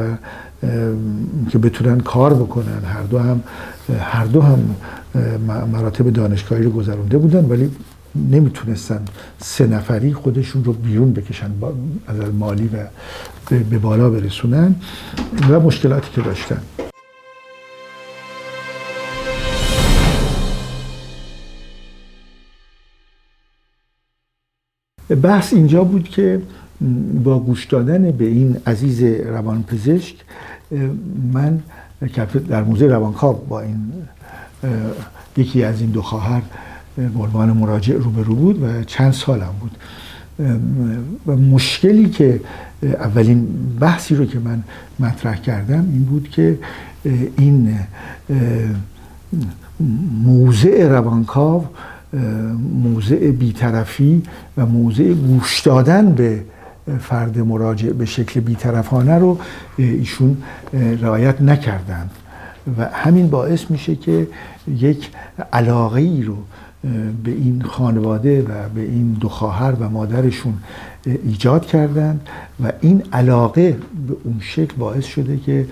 که 1.49 1.57
بتونن 1.57 1.99
کار 1.99 2.33
بکنن 2.33 2.83
هر 2.85 3.03
دو 3.03 3.19
هم 3.19 3.43
هر 3.99 4.25
دو 4.25 4.41
هم 4.41 4.75
مراتب 5.71 6.09
دانشگاهی 6.09 6.63
رو 6.63 6.69
گذرونده 6.69 7.17
بودن 7.17 7.45
ولی 7.45 7.71
نمی‌تونستن 8.15 9.05
سه 9.39 9.67
نفری 9.67 10.13
خودشون 10.13 10.63
رو 10.63 10.73
بیرون 10.73 11.13
بکشن 11.13 11.51
از 12.07 12.33
مالی 12.33 12.67
و 12.67 12.87
به 13.69 13.79
بالا 13.79 14.09
برسونن 14.09 14.75
و 15.49 15.59
مشکلاتی 15.59 16.11
که 16.11 16.21
داشتن. 16.21 16.61
بحث 25.21 25.53
اینجا 25.53 25.83
بود 25.83 26.09
که 26.09 26.41
با 27.23 27.39
گوش 27.39 27.65
دادن 27.65 28.11
به 28.11 28.25
این 28.25 28.57
عزیز 28.67 29.03
روانپزشک 29.03 30.15
من 31.33 31.63
در 32.49 32.63
موزه 32.63 32.87
روانکاو 32.87 33.45
با 33.49 33.61
این 33.61 33.93
یکی 35.37 35.63
از 35.63 35.81
این 35.81 35.89
دو 35.89 36.01
خواهر 36.01 36.41
به 36.95 37.19
عنوان 37.19 37.51
مراجع 37.51 37.93
روبرو 37.93 38.35
بود 38.35 38.63
و 38.63 38.83
چند 38.83 39.13
سالم 39.13 39.53
بود. 39.59 39.71
و 41.27 41.35
مشکلی 41.35 42.09
که 42.09 42.41
اولین 42.83 43.47
بحثی 43.79 44.15
رو 44.15 44.25
که 44.25 44.39
من 44.39 44.63
مطرح 44.99 45.35
کردم 45.35 45.89
این 45.91 46.03
بود 46.03 46.29
که 46.29 46.59
این 47.37 47.79
موضع 50.23 50.87
روانکاو 50.87 51.65
موضع 52.83 53.31
بیطرفی 53.31 54.23
و 54.57 54.65
موضع 54.65 55.13
گوش 55.13 55.59
دادن 55.61 56.11
به 56.11 56.43
فرد 56.99 57.39
مراجع 57.39 57.89
به 57.89 58.05
شکل 58.05 58.39
بیطرفانه 58.39 59.15
رو 59.15 59.37
ایشون 59.77 60.37
رعایت 61.01 61.41
نکردند. 61.41 62.11
و 62.77 62.89
همین 62.93 63.27
باعث 63.29 63.71
میشه 63.71 63.95
که 63.95 64.27
یک 64.67 65.09
علاقه 65.53 66.01
ای 66.01 66.23
رو 66.23 66.37
به 67.23 67.31
این 67.31 67.61
خانواده 67.61 68.41
و 68.41 68.69
به 68.75 68.81
این 68.81 69.13
دو 69.13 69.29
خواهر 69.29 69.71
و 69.71 69.89
مادرشون 69.89 70.53
ایجاد 71.05 71.65
کردند 71.65 72.27
و 72.63 72.71
این 72.81 73.03
علاقه 73.13 73.71
به 74.07 74.15
اون 74.23 74.39
شکل 74.39 74.75
باعث 74.77 75.05
شده 75.05 75.37
که 75.37 75.65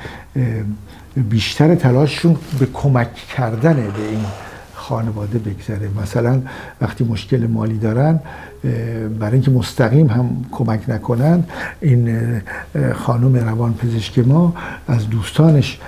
بیشتر 1.15 1.75
تلاششون 1.75 2.36
به 2.60 2.67
کمک 2.74 3.13
کردن 3.13 3.74
به 3.74 4.10
این 4.10 4.25
خانواده 4.74 5.39
بگذره. 5.39 5.89
مثلا 6.01 6.41
وقتی 6.82 7.03
مشکل 7.03 7.48
مالی 7.48 7.77
دارن 7.77 8.20
برای 9.20 9.34
اینکه 9.34 9.51
مستقیم 9.51 10.08
هم 10.08 10.46
کمک 10.51 10.89
نکنن 10.89 11.43
این 11.82 12.17
خانم 12.93 13.36
روان 13.36 13.74
پزشک 13.74 14.20
ما 14.20 14.55
از 14.88 15.10
دوستانش 15.10 15.79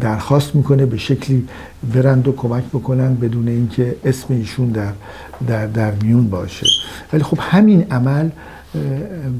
درخواست 0.00 0.54
می‌کنه 0.54 0.86
به 0.86 0.96
شکلی 0.96 1.48
برند 1.94 2.28
و 2.28 2.32
کمک 2.32 2.64
بکنن 2.64 3.14
بدون 3.14 3.48
اینکه 3.48 3.96
اسم 4.04 4.34
ایشون 4.34 4.68
در, 4.68 4.92
در, 5.46 5.66
در 5.66 5.92
میون 6.02 6.30
باشه. 6.30 6.66
ولی 7.12 7.22
خب 7.22 7.38
همین 7.40 7.86
عمل 7.90 8.28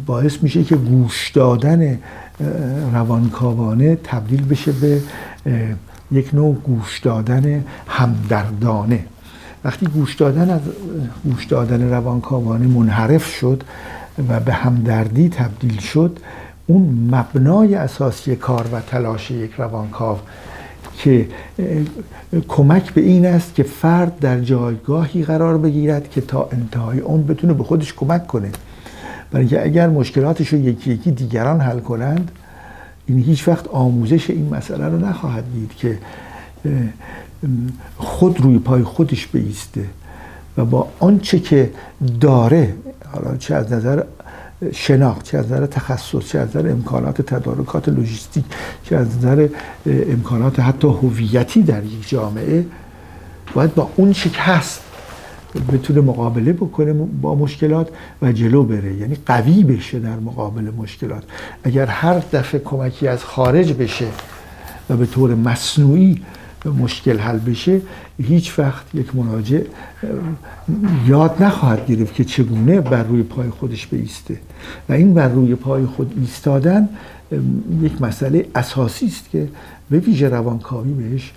باعث 0.06 0.42
میشه 0.42 0.64
که 0.64 0.76
گوش 0.76 1.30
دادن 1.30 1.98
روانکاوانه 2.92 3.96
تبدیل 3.96 4.44
بشه 4.44 4.72
به 4.72 5.00
یک 6.12 6.34
نوع 6.34 6.54
گوش 6.54 6.98
دادن 6.98 7.64
همدردانه. 7.88 9.04
وقتی 9.64 9.86
گوش 9.86 10.14
دادن 10.14 10.50
از 10.50 10.60
گوش 11.24 11.44
دادن 11.44 11.90
روانکاوانه 11.90 12.66
منحرف 12.66 13.26
شد 13.26 13.62
و 14.28 14.40
به 14.40 14.52
همدردی 14.52 15.28
تبدیل 15.28 15.78
شد 15.80 16.18
اون 16.66 17.08
مبنای 17.10 17.74
اساسی 17.74 18.36
کار 18.36 18.66
و 18.72 18.80
تلاش 18.80 19.30
یک 19.30 19.52
روانکاو 19.52 20.18
که 20.98 21.28
کمک 22.48 22.94
به 22.94 23.00
این 23.00 23.26
است 23.26 23.54
که 23.54 23.62
فرد 23.62 24.18
در 24.18 24.40
جایگاهی 24.40 25.22
قرار 25.24 25.58
بگیرد 25.58 26.10
که 26.10 26.20
تا 26.20 26.48
انتهای 26.52 26.98
اون 26.98 27.26
بتونه 27.26 27.52
به 27.52 27.64
خودش 27.64 27.94
کمک 27.94 28.26
کنه. 28.26 28.50
برای 29.30 29.46
اینکه 29.46 29.64
اگر 29.64 29.88
مشکلاتش 29.88 30.48
رو 30.48 30.58
یکی 30.58 30.92
یکی 30.92 31.10
دیگران 31.10 31.60
حل 31.60 31.80
کنند 31.80 32.30
این 33.06 33.18
هیچ 33.18 33.48
وقت 33.48 33.68
آموزش 33.68 34.30
این 34.30 34.54
مسئله 34.54 34.88
رو 34.88 34.98
نخواهد 34.98 35.44
دید 35.54 35.74
که 35.76 35.98
خود 37.96 38.40
روی 38.40 38.58
پای 38.58 38.82
خودش 38.82 39.26
بیسته 39.26 39.84
و 40.56 40.64
با 40.64 40.88
آنچه 40.98 41.38
که 41.38 41.70
داره 42.20 42.74
حالا 43.12 43.36
چه 43.36 43.54
از 43.54 43.72
نظر 43.72 44.02
شناخت 44.72 45.24
چه 45.24 45.38
از 45.38 45.46
نظر 45.46 45.66
تخصص 45.66 46.28
چه 46.28 46.38
از 46.38 46.48
نظر 46.48 46.68
امکانات 46.70 47.22
تدارکات 47.22 47.88
لوجستیک 47.88 48.44
چه 48.84 48.96
از 48.96 49.16
نظر 49.16 49.48
امکانات 49.86 50.60
حتی 50.60 50.88
هویتی 50.88 51.62
در 51.62 51.84
یک 51.84 52.08
جامعه 52.08 52.64
باید 53.54 53.74
با 53.74 53.90
اون 53.96 54.14
هست 54.36 54.82
بتونه 55.72 56.00
مقابله 56.00 56.52
بکنه 56.52 56.92
با 56.92 57.34
مشکلات 57.34 57.88
و 58.22 58.32
جلو 58.32 58.62
بره. 58.64 58.94
یعنی 58.94 59.16
قوی 59.26 59.64
بشه 59.64 59.98
در 59.98 60.16
مقابل 60.16 60.70
مشکلات. 60.78 61.22
اگر 61.64 61.86
هر 61.86 62.18
دفعه 62.18 62.60
کمکی 62.64 63.08
از 63.08 63.24
خارج 63.24 63.72
بشه 63.72 64.06
و 64.90 64.96
به 64.96 65.06
طور 65.06 65.34
مصنوعی 65.34 66.22
مشکل 66.70 67.18
حل 67.18 67.38
بشه 67.38 67.80
هیچ 68.22 68.58
وقت 68.58 68.94
یک 68.94 69.16
مراجع 69.16 69.60
یاد 71.06 71.42
نخواهد 71.42 71.86
گرفت 71.86 72.14
که 72.14 72.24
چگونه 72.24 72.80
بر 72.80 73.02
روی 73.02 73.22
پای 73.22 73.50
خودش 73.50 73.86
بیسته. 73.86 74.38
و 74.88 74.92
این 74.92 75.14
بر 75.14 75.28
روی 75.28 75.54
پای 75.54 75.86
خود 75.86 76.14
ایستادن 76.16 76.88
یک 77.82 78.02
مسئله 78.02 78.46
اساسی 78.54 79.06
است 79.06 79.30
که 79.30 79.48
به 79.90 79.98
ویژه 79.98 80.28
روانکاوی 80.28 80.92
بهش 80.92 81.32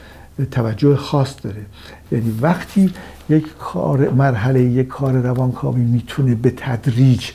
توجه 0.52 0.96
خاص 0.96 1.36
داره. 1.44 1.66
یعنی 2.12 2.38
وقتی 2.42 2.94
یک 3.30 3.58
کار 3.58 4.10
مرحله 4.10 4.62
یک 4.62 4.88
کار 4.88 5.14
روانکاوی 5.14 5.82
می‌تونه 5.82 6.36
به 6.36 6.54
تدریج 6.58 7.32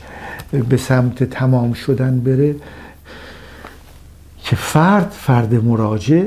به 0.69 0.77
سمت 0.77 1.23
تمام 1.23 1.73
شدن 1.73 2.19
بره 2.19 2.55
که 4.43 4.55
فرد 4.55 5.09
فرد 5.09 5.65
مراجع 5.65 6.23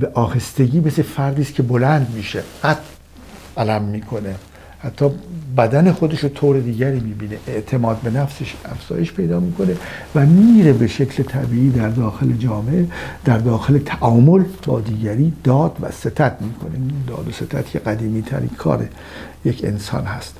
به 0.00 0.10
آهستگی 0.14 0.80
مثل 0.80 1.02
فردی 1.02 1.42
است 1.42 1.54
که 1.54 1.62
بلند 1.62 2.12
میشه. 2.16 2.42
قد 2.64 2.78
علم 3.56 3.82
می‌کنه. 3.82 4.34
حتی 4.78 5.10
بدن 5.56 5.92
خودش 5.92 6.20
رو 6.20 6.28
طور 6.28 6.60
دیگری 6.60 7.00
می‌بینه. 7.00 7.36
اعتماد 7.46 8.00
به 8.00 8.10
نفسش 8.10 8.54
افزایش 8.64 9.12
پیدا 9.12 9.40
می‌کنه 9.40 9.76
و 10.14 10.26
میره 10.26 10.72
به 10.72 10.86
شکل 10.86 11.22
طبیعی 11.22 11.70
در 11.70 11.88
داخل 11.88 12.32
جامعه 12.32 12.86
در 13.24 13.38
داخل 13.38 13.78
تعامل 13.78 14.44
با 14.66 14.80
دیگری 14.80 15.32
داد 15.44 15.76
و 15.80 15.90
ستت 15.90 16.36
می‌کنه. 16.40 16.78
داد 17.06 17.28
و 17.28 17.32
ستت 17.32 17.66
که 17.66 17.78
قدیمی 17.78 18.22
ترین 18.22 18.48
کار 18.48 18.88
یک 19.44 19.64
انسان 19.64 20.04
هست. 20.04 20.36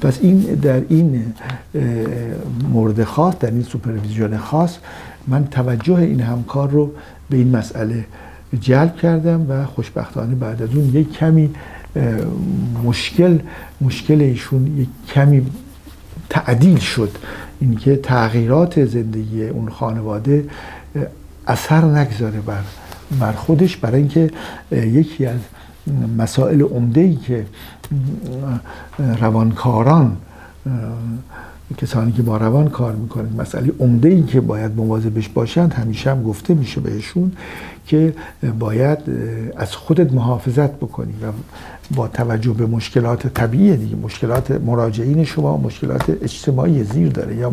پس 0.00 0.18
این 0.22 0.40
در 0.40 0.82
این 0.88 1.34
مورد 2.72 3.04
خاص 3.04 3.34
در 3.40 3.50
این 3.50 3.62
سوپرویزیون 3.62 4.36
خاص 4.36 4.76
من 5.26 5.44
توجه 5.44 5.94
این 5.94 6.20
همکار 6.20 6.70
رو 6.70 6.92
به 7.30 7.36
این 7.36 7.56
مسئله 7.56 8.04
جلب 8.60 8.96
کردم 8.96 9.46
و 9.48 9.66
خوشبختانه 9.66 10.34
بعد 10.34 10.62
از 10.62 10.74
اون 10.74 10.84
یک 10.84 11.12
کمی 11.12 11.50
مشکل 12.84 13.38
مشکل 13.80 14.20
ایشون 14.20 14.76
یک 14.76 14.88
کمی 15.14 15.46
تعدیل 16.30 16.78
شد. 16.78 17.10
اینکه 17.60 17.96
تغییرات 17.96 18.84
زندگی 18.84 19.48
اون 19.48 19.68
خانواده 19.68 20.44
اثر 21.46 21.84
نگذاره 21.84 22.40
بر 22.40 22.62
بر 23.20 23.32
خودش. 23.32 23.76
برای 23.76 24.00
اینکه 24.00 24.30
یکی 24.72 25.26
از 25.26 25.40
مسائل 26.18 26.62
عمده 26.62 27.00
ای 27.00 27.16
که 27.16 27.46
روانکاران 29.20 30.16
کسانی 31.76 32.12
که 32.12 32.22
با 32.22 32.36
روان 32.36 32.68
کار 32.68 32.94
می‌کنن 32.94 33.28
مسئله 33.38 33.72
عمده 33.80 34.08
ای 34.08 34.22
که 34.22 34.40
باید 34.40 34.76
مواظبش 34.76 35.28
باشند 35.28 35.72
همیشه 35.72 36.10
هم 36.10 36.22
گفته 36.22 36.54
میشه 36.54 36.80
بهشون 36.80 37.32
که 37.88 38.12
باید 38.58 38.98
از 39.56 39.76
خودت 39.76 40.12
محافظت 40.12 40.70
بکنی 40.70 41.12
و 41.12 41.26
با 41.96 42.08
توجه 42.08 42.52
به 42.52 42.66
مشکلات 42.66 43.26
طبیعی 43.26 43.76
دیگه 43.76 43.96
مشکلات 43.96 44.50
مراجعین 44.50 45.24
شما 45.24 45.56
مشکلات 45.56 46.10
اجتماعی 46.22 46.84
زیر 46.84 47.08
داره 47.08 47.36
یا 47.36 47.52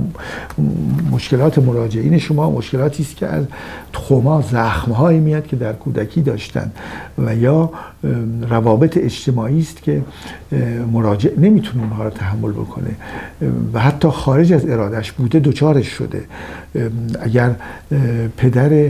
مشکلات 1.12 1.60
مراجعین 1.60 2.18
شما 2.18 2.50
مشکلاتی 2.52 3.04
است 3.04 3.16
که 3.16 3.28
از 3.28 3.46
تخما 3.94 4.42
زخم 4.42 4.92
هایی 4.92 5.20
میاد 5.20 5.48
که 5.48 5.56
در 5.56 5.74
کودکی 5.74 6.22
داشتن 6.22 6.72
و 7.18 7.36
یا 7.36 7.70
روابط 8.50 8.98
اجتماعی 8.98 9.60
است 9.60 9.84
که 9.84 10.02
مراجع 10.92 11.40
نمی‌تونه 11.40 11.84
اونها 11.84 12.04
رو 12.04 12.10
تحمل 12.10 12.52
بکنه. 12.52 12.96
و 13.74 13.80
حتی 13.80 14.08
خارج 14.08 14.54
از 14.54 14.70
ارادش 14.70 15.12
بوده 15.12 15.40
دوچارش 15.40 15.88
شده. 15.88 16.24
اگر 17.22 17.56
پدر 18.38 18.90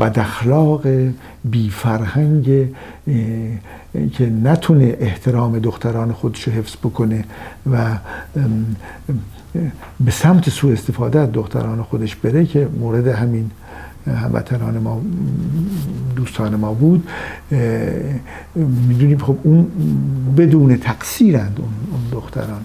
بداخلاق 0.00 0.86
بی 1.44 1.70
فرهنگ 1.70 2.44
که 4.12 4.30
نتونه 4.42 4.96
احترام 5.00 5.58
دختران 5.58 6.12
خودش 6.12 6.42
رو 6.42 6.52
حفظ 6.52 6.76
بکنه 6.76 7.24
و 7.72 7.98
به 10.00 10.10
سمت 10.10 10.50
سوء 10.50 10.72
استفاده 10.72 11.20
از 11.20 11.32
دختران 11.32 11.82
خودش 11.82 12.16
بره 12.16 12.46
که 12.46 12.68
مورد 12.80 13.06
همین 13.06 13.50
هموطنان 14.06 14.78
ما 14.78 15.02
دوستان 16.16 16.56
ما 16.56 16.74
بود. 16.74 17.08
می‌دونیم 18.88 19.18
خب 19.18 19.36
اون 19.42 19.66
بدون 20.36 20.76
تقصیرند 20.76 21.58
اون 21.60 22.00
دختران. 22.12 22.60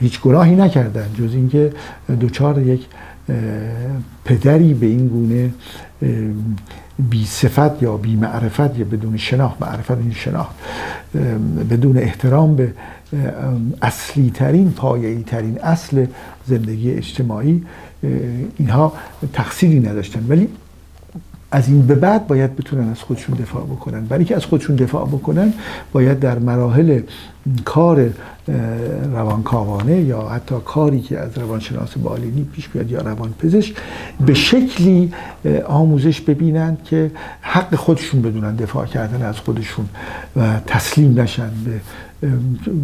هیچ 0.00 0.20
گناهی 0.20 0.56
نکردن 0.56 1.06
جز 1.18 1.34
اینکه 1.34 1.72
دوچار 2.20 2.62
یک 2.62 2.86
پدری 4.24 4.74
به 4.74 4.86
این 4.86 5.08
گونه 5.08 5.50
بی 7.10 7.24
صفت 7.24 7.82
یا 7.82 7.96
بی 7.96 8.16
معرفت 8.16 8.78
یا 8.78 8.84
بدون 8.84 9.16
شناخت 9.16 9.62
معرفت 9.62 9.90
این 9.90 10.12
شناخت 10.12 10.54
بدون 11.70 11.98
احترام 11.98 12.56
به 12.56 12.72
اصلی 13.82 14.30
ترین 14.30 14.70
پایه‌ای 14.72 15.22
ترین 15.22 15.58
اصل 15.58 16.06
زندگی 16.46 16.90
اجتماعی 16.92 17.64
اینها 18.58 18.92
تقصیری 19.32 19.80
نداشتن. 19.80 20.26
ولی 20.28 20.48
از 21.50 21.68
این 21.68 21.86
به 21.86 21.94
بعد 21.94 22.26
باید 22.26 22.56
بتونن 22.56 22.90
از 22.90 23.00
خودشون 23.00 23.34
دفاع 23.34 23.64
بکنن. 23.64 24.06
برای 24.06 24.24
که 24.24 24.36
از 24.36 24.44
خودشون 24.44 24.76
دفاع 24.76 25.06
بکنن 25.06 25.52
باید 25.92 26.20
در 26.20 26.38
مراحل 26.38 27.00
کار 27.64 28.10
روانکاوانه 29.12 30.00
یا 30.00 30.28
حتی 30.28 30.54
کاری 30.64 31.00
که 31.00 31.18
از 31.18 31.38
روانشناس 31.38 31.98
بالینی 31.98 32.44
پیش 32.52 32.68
بیاد 32.68 32.90
یا 32.90 33.00
روانپزشک 33.00 33.76
به 34.26 34.34
شکلی 34.34 35.12
آموزش 35.66 36.20
ببینند 36.20 36.82
که 36.84 37.10
حق 37.40 37.74
خودشون 37.74 38.22
بدونن 38.22 38.56
دفاع 38.56 38.86
کردن 38.86 39.22
از 39.22 39.40
خودشون 39.40 39.88
و 40.36 40.60
تسلیم 40.66 41.20
نشن 41.20 41.50
به 41.64 41.80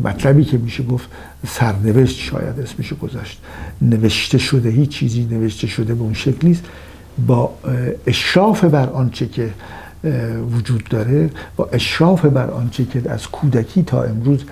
مطلبی 0.04 0.44
که 0.44 0.58
میشه 0.58 0.82
گفت 0.82 1.08
سرنوشت 1.46 2.18
شاید 2.18 2.60
اسمش 2.60 2.92
گذاشت. 2.92 3.40
نوشته 3.82 4.38
شده 4.38 4.68
هیچ 4.68 4.88
چیزی 4.88 5.28
نوشته 5.30 5.66
شده 5.66 5.94
به 5.94 6.02
اون 6.02 6.14
شکل 6.14 6.48
نیست. 6.48 6.64
با 7.26 7.54
اشراف 8.06 8.64
بر 8.64 8.90
آنچه 8.90 9.28
که 9.28 9.50
وجود 10.50 10.84
داره 10.84 11.30
با 11.56 11.68
اشراف 11.72 12.24
بر 12.24 12.50
آنچه 12.50 12.84
که 12.84 13.10
از 13.10 13.28
کودکی 13.28 13.82
تا 13.82 14.02
امروز 14.02 14.44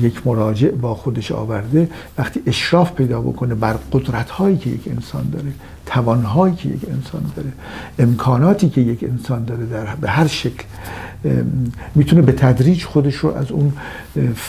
یک 0.00 0.26
مراجع 0.26 0.70
با 0.70 0.94
خودش 0.94 1.32
آورده 1.32 1.88
وقتی 2.18 2.42
اشراف 2.46 2.92
پیدا 2.92 3.20
بکنه 3.20 3.54
بر 3.54 3.76
قدرت 3.92 4.30
هایی 4.30 4.56
که 4.56 4.70
یک 4.70 4.88
انسان 4.90 5.30
داره 5.32 5.52
توان 5.86 6.22
هایی 6.22 6.54
که 6.54 6.68
یک 6.68 6.88
انسان 6.88 7.22
داره 7.36 7.52
امکاناتی 7.98 8.68
که 8.68 8.80
یک 8.80 9.04
انسان 9.04 9.44
داره 9.44 9.66
در 9.66 9.94
به 9.94 10.10
هر 10.10 10.26
شکل 10.26 10.64
می‌تونه 11.94 12.22
به 12.22 12.32
تدریج 12.32 12.84
خودش 12.84 13.14
رو 13.14 13.34
از 13.34 13.50
اون 13.50 13.72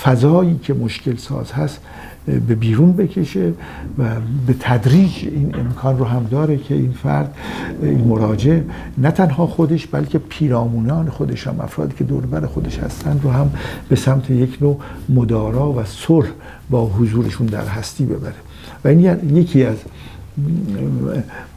فضایی 0.03 0.59
که 0.63 0.73
مشکل 0.73 1.17
ساز 1.17 1.51
هست 1.51 1.79
به 2.25 2.55
بیرون 2.55 2.93
بکشه 2.93 3.53
و 3.97 4.03
به 4.47 4.55
تدریج 4.59 5.11
این 5.21 5.55
امکان 5.55 5.97
رو 5.97 6.05
هم 6.05 6.27
داره 6.31 6.57
که 6.57 6.75
این 6.75 6.91
فرد 6.91 7.35
این 7.81 8.07
مراجع 8.07 8.59
نه 8.97 9.11
تنها 9.11 9.47
خودش 9.47 9.87
بلکه 9.87 10.17
پیرامونان 10.17 11.09
خودش 11.09 11.47
هم 11.47 11.59
افرادی 11.59 11.95
که 11.97 12.03
دوربر 12.03 12.45
خودش 12.45 12.79
هستن 12.79 13.19
رو 13.23 13.29
هم 13.29 13.51
به 13.89 13.95
سمت 13.95 14.29
یک 14.29 14.57
نوع 14.61 14.79
مدارا 15.09 15.71
و 15.71 15.83
صلح 15.85 16.29
با 16.69 16.85
حضورشون 16.85 17.47
در 17.47 17.65
هستی 17.65 18.05
ببره. 18.05 18.35
و 18.85 18.87
این 18.87 19.35
یکی 19.37 19.63
از 19.63 19.77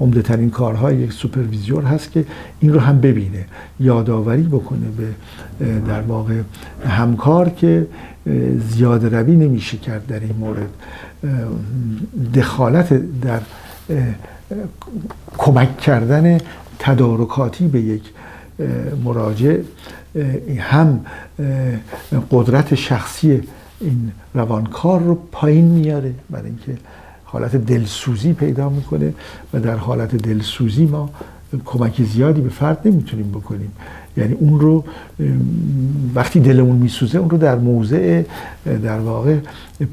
عمده 0.00 0.22
ترین 0.22 0.50
کارهای 0.50 0.96
یک 0.96 1.12
سوپرویزیور 1.12 1.84
هست 1.84 2.12
که 2.12 2.24
این 2.60 2.72
رو 2.72 2.80
هم 2.80 3.00
ببینه 3.00 3.44
یادآوری 3.80 4.42
بکنه 4.42 4.86
به 4.96 5.08
در 5.88 6.00
واقع 6.00 6.40
همکار 6.88 7.48
که 7.48 7.86
زیاد 8.68 9.14
روی 9.14 9.36
نمیشه 9.36 9.76
کرد 9.76 10.06
در 10.06 10.20
این 10.20 10.36
مورد. 10.40 10.68
دخالت 12.34 13.20
در 13.20 13.40
کمک 15.38 15.78
کردن 15.78 16.38
تدارکاتی 16.78 17.68
به 17.68 17.80
یک 17.80 18.02
مراجع 19.04 19.58
هم 20.58 21.00
قدرت 22.30 22.74
شخصی 22.74 23.42
این 23.80 24.12
روانکار 24.34 25.00
رو 25.00 25.14
پایین 25.32 25.64
میاره 25.64 26.14
برای 26.30 26.46
اینکه 26.46 26.76
حالت 27.26 27.56
دلسوزی 27.56 28.32
پیدا 28.32 28.68
می‌کنه 28.68 29.14
و 29.54 29.60
در 29.60 29.76
حالت 29.76 30.16
دلسوزی 30.16 30.86
ما 30.86 31.10
کمک 31.64 32.02
زیادی 32.02 32.40
به 32.40 32.48
فرد 32.48 32.78
نمی‌تونیم 32.84 33.30
بکنیم. 33.30 33.72
یعنی 34.16 34.32
اون 34.32 34.60
رو 34.60 34.84
وقتی 36.14 36.40
دلمون 36.40 36.76
میسوزه 36.76 37.18
اون 37.18 37.30
رو 37.30 37.38
در 37.38 37.56
موضع 37.56 38.22
در 38.64 38.98
واقع 38.98 39.36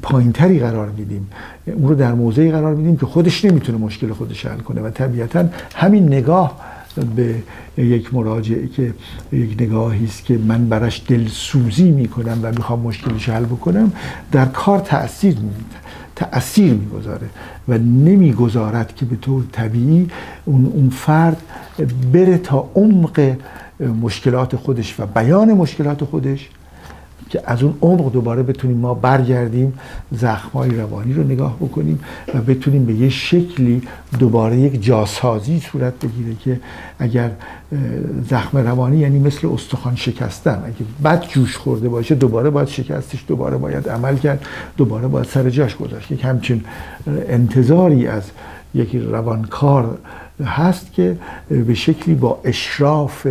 پایینتری 0.02 0.58
قرار 0.58 0.90
میدیم. 0.90 1.30
اون 1.66 1.88
رو 1.88 1.94
در 1.94 2.12
موضعی 2.12 2.50
قرار 2.50 2.74
میدیم 2.74 2.96
که 2.96 3.06
خودش 3.06 3.44
نمی‌تونه 3.44 3.78
مشکل 3.78 4.12
خودش 4.12 4.46
حل 4.46 4.58
کنه 4.58 4.80
و 4.80 4.90
طبیعتا 4.90 5.44
همین 5.74 6.06
نگاه 6.06 6.60
به 7.16 7.34
یک 7.76 8.14
مراجعه 8.14 8.68
که 8.68 8.94
یک 9.32 9.56
نگاهی 9.60 10.04
است 10.04 10.24
که 10.24 10.38
من 10.38 10.68
براش 10.68 11.02
دلسوزی 11.08 11.90
می‌کنم 11.90 12.38
و 12.42 12.50
می‌خوام 12.50 12.80
مشکلش 12.80 13.28
حل 13.28 13.44
بکنم 13.44 13.92
در 14.32 14.44
کار 14.44 14.78
تاثیر 14.78 15.36
تأثیر 16.16 16.72
می‌گذاره 16.72 17.26
و 17.68 17.78
نمی‌گذارد 17.78 18.94
که 18.94 19.04
به 19.04 19.16
طور 19.16 19.44
طبیعی 19.52 20.10
اون, 20.44 20.66
اون 20.66 20.90
فرد 20.90 21.42
بره 22.12 22.38
تا 22.38 22.70
عمق 22.74 23.36
مشکلات 24.02 24.56
خودش 24.56 25.00
و 25.00 25.06
بیان 25.06 25.52
مشکلات 25.52 26.04
خودش 26.04 26.48
که 27.30 27.42
از 27.44 27.62
اون 27.62 27.74
عمق 27.82 28.12
دوباره 28.12 28.42
بتونیم 28.42 28.76
ما 28.76 28.94
برگردیم 28.94 29.78
زخمای 30.12 30.70
روانی 30.70 31.12
رو 31.12 31.22
نگاه 31.22 31.56
بکنیم 31.56 32.00
و 32.34 32.40
بتونیم 32.40 32.84
به 32.84 32.94
یه 32.94 33.08
شکلی 33.08 33.82
دوباره 34.18 34.56
یک 34.56 34.82
جاسازی 34.82 35.60
صورت 35.60 35.94
بگیره 35.98 36.34
که 36.44 36.60
اگر 36.98 37.30
زخم 38.30 38.58
روانی 38.58 38.96
یعنی 38.96 39.18
مثل 39.18 39.48
استخوان 39.48 39.96
شکستن. 39.96 40.62
اگه 40.66 40.86
بد 41.04 41.28
جوش 41.28 41.56
خورده 41.56 41.88
باشه 41.88 42.14
دوباره 42.14 42.50
باید 42.50 42.68
شکستش 42.68 43.24
دوباره 43.28 43.56
باید 43.56 43.88
عمل 43.88 44.16
کرد 44.16 44.46
دوباره 44.76 45.08
باید 45.08 45.26
سر 45.26 45.50
جاش 45.50 45.76
گذاشت. 45.76 46.10
یک 46.10 46.24
همچین 46.24 46.64
انتظاری 47.28 48.06
از 48.06 48.22
یک 48.74 48.96
روانکار 48.96 49.98
هست 50.44 50.92
که 50.92 51.16
به 51.50 51.74
شکلی 51.74 52.14
با 52.14 52.40
اشراف 52.44 53.26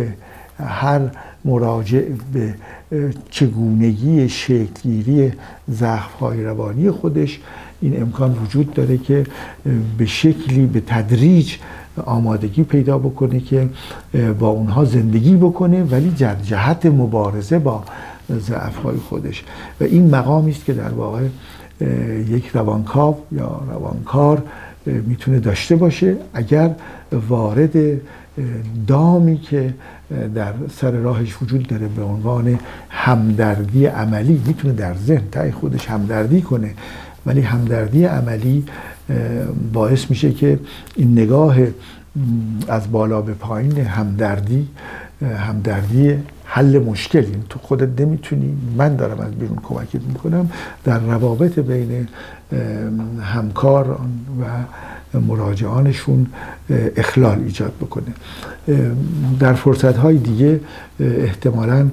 هر 0.58 1.00
مراجع 1.44 2.02
به 2.32 2.54
چگونگی 3.30 4.28
شکلگیری 4.28 5.32
های 6.20 6.44
روانی 6.44 6.90
خودش 6.90 7.40
این 7.80 8.02
امکان 8.02 8.38
وجود 8.44 8.74
داره 8.74 8.98
که 8.98 9.26
به 9.98 10.06
شکلی 10.06 10.66
به 10.66 10.82
تدریج 10.86 11.56
آمادگی 12.04 12.62
پیدا 12.62 12.98
بکنه 12.98 13.40
که 13.40 13.68
با 14.38 14.48
اونها 14.48 14.84
زندگی 14.84 15.36
بکنه 15.36 15.84
ولی 15.84 16.12
جهت 16.42 16.86
مبارزه 16.86 17.58
با 17.58 17.84
های 18.84 18.96
خودش. 18.96 19.44
و 19.80 19.84
این 19.84 20.10
مقامی 20.10 20.50
است 20.50 20.64
که 20.64 20.72
در 20.72 20.88
واقع 20.88 21.22
یک 22.28 22.46
روانکاو 22.46 23.16
یا 23.32 23.62
روانکار 23.70 24.42
می‌تونه 24.86 25.40
داشته 25.40 25.76
باشه. 25.76 26.16
اگر 26.34 26.74
وارد 27.28 27.76
دامی 28.86 29.38
که 29.38 29.74
در 30.34 30.52
سر 30.76 30.90
راهش 30.90 31.42
وجود 31.42 31.66
داره 31.66 31.88
به 31.88 32.02
عنوان 32.02 32.58
همدردی 32.88 33.86
عملی 33.86 34.42
می‌تونه 34.46 34.74
در 34.74 34.94
ذهن 34.94 35.22
تای 35.32 35.52
خودش 35.52 35.86
همدردی 35.86 36.42
کنه. 36.42 36.74
ولی 37.26 37.40
همدردی 37.40 38.04
عملی 38.04 38.64
باعث 39.72 40.10
میشه 40.10 40.32
که 40.32 40.58
این 40.96 41.12
نگاه 41.12 41.56
از 42.68 42.92
بالا 42.92 43.20
به 43.20 43.32
پایین 43.32 43.78
همدردی 43.78 44.68
همدردی 45.38 46.16
حل 46.54 46.78
مشکل 46.78 47.18
این 47.18 47.42
تو 47.48 47.58
خودت 47.58 48.00
نمی‌تونی. 48.00 48.56
من 48.76 48.96
دارم 48.96 49.20
از 49.20 49.32
بیرون 49.32 49.58
کمکت 49.62 50.02
می‌کنم. 50.08 50.50
در 50.84 50.98
روابط 50.98 51.58
بین 51.58 52.08
همکار 53.20 53.98
و 54.40 54.44
مراجعانشون 55.20 56.26
اخلال 56.96 57.38
ایجاد 57.38 57.72
بکنه. 57.80 58.14
در 59.40 59.52
فرصت 59.52 59.96
های 59.96 60.18
دیگه 60.18 60.60
احتمالا 61.00 61.90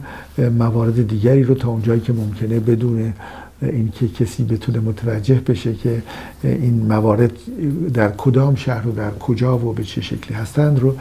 موارد 0.57 1.07
دیگری 1.07 1.43
رو 1.43 1.55
تا 1.55 1.69
اونجایی 1.69 2.01
که 2.01 2.13
ممکنه 2.13 2.59
بدون 2.59 3.13
اینکه 3.61 4.07
کسی 4.07 4.43
بتونه 4.43 4.79
متوجه 4.79 5.41
بشه 5.47 5.73
که 5.73 6.01
این 6.43 6.85
موارد 6.89 7.31
در 7.93 8.11
کدام 8.17 8.55
شهر 8.55 8.87
و 8.87 8.91
در 8.91 9.11
کجا 9.11 9.57
و 9.57 9.73
به 9.73 9.83
چه 9.83 10.01
شکلی 10.01 10.37
هستند 10.37 10.79
رو 10.79 10.95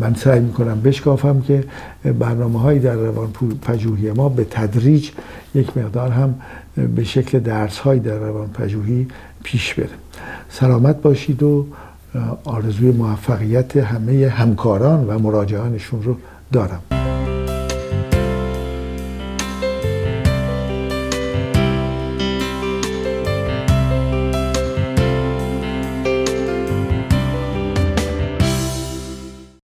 من 0.00 0.14
سعی 0.14 0.40
می‌کنم 0.40 0.80
بشکافم 0.80 1.40
که 1.40 1.64
برنامه 2.18 2.59
هایی 2.60 2.78
در 2.78 2.94
روان 2.94 3.32
پژوهی 3.62 4.12
ما 4.12 4.28
به 4.28 4.44
تدریج 4.44 5.10
یک 5.54 5.76
مقدار 5.76 6.10
هم 6.10 6.34
به 6.96 7.04
شکل 7.04 7.38
درس 7.38 7.78
های 7.78 7.98
در 7.98 8.18
روان 8.18 8.48
پژوهی 8.48 9.06
پیش 9.42 9.74
بره. 9.74 9.88
سلامت 10.48 11.02
باشید 11.02 11.42
و 11.42 11.66
آرزوی 12.44 12.90
موفقیت 12.90 13.76
همه 13.76 14.28
همکاران 14.28 15.06
و 15.06 15.18
مراجعانشون 15.18 16.02
رو 16.02 16.16
دارم. 16.52 16.99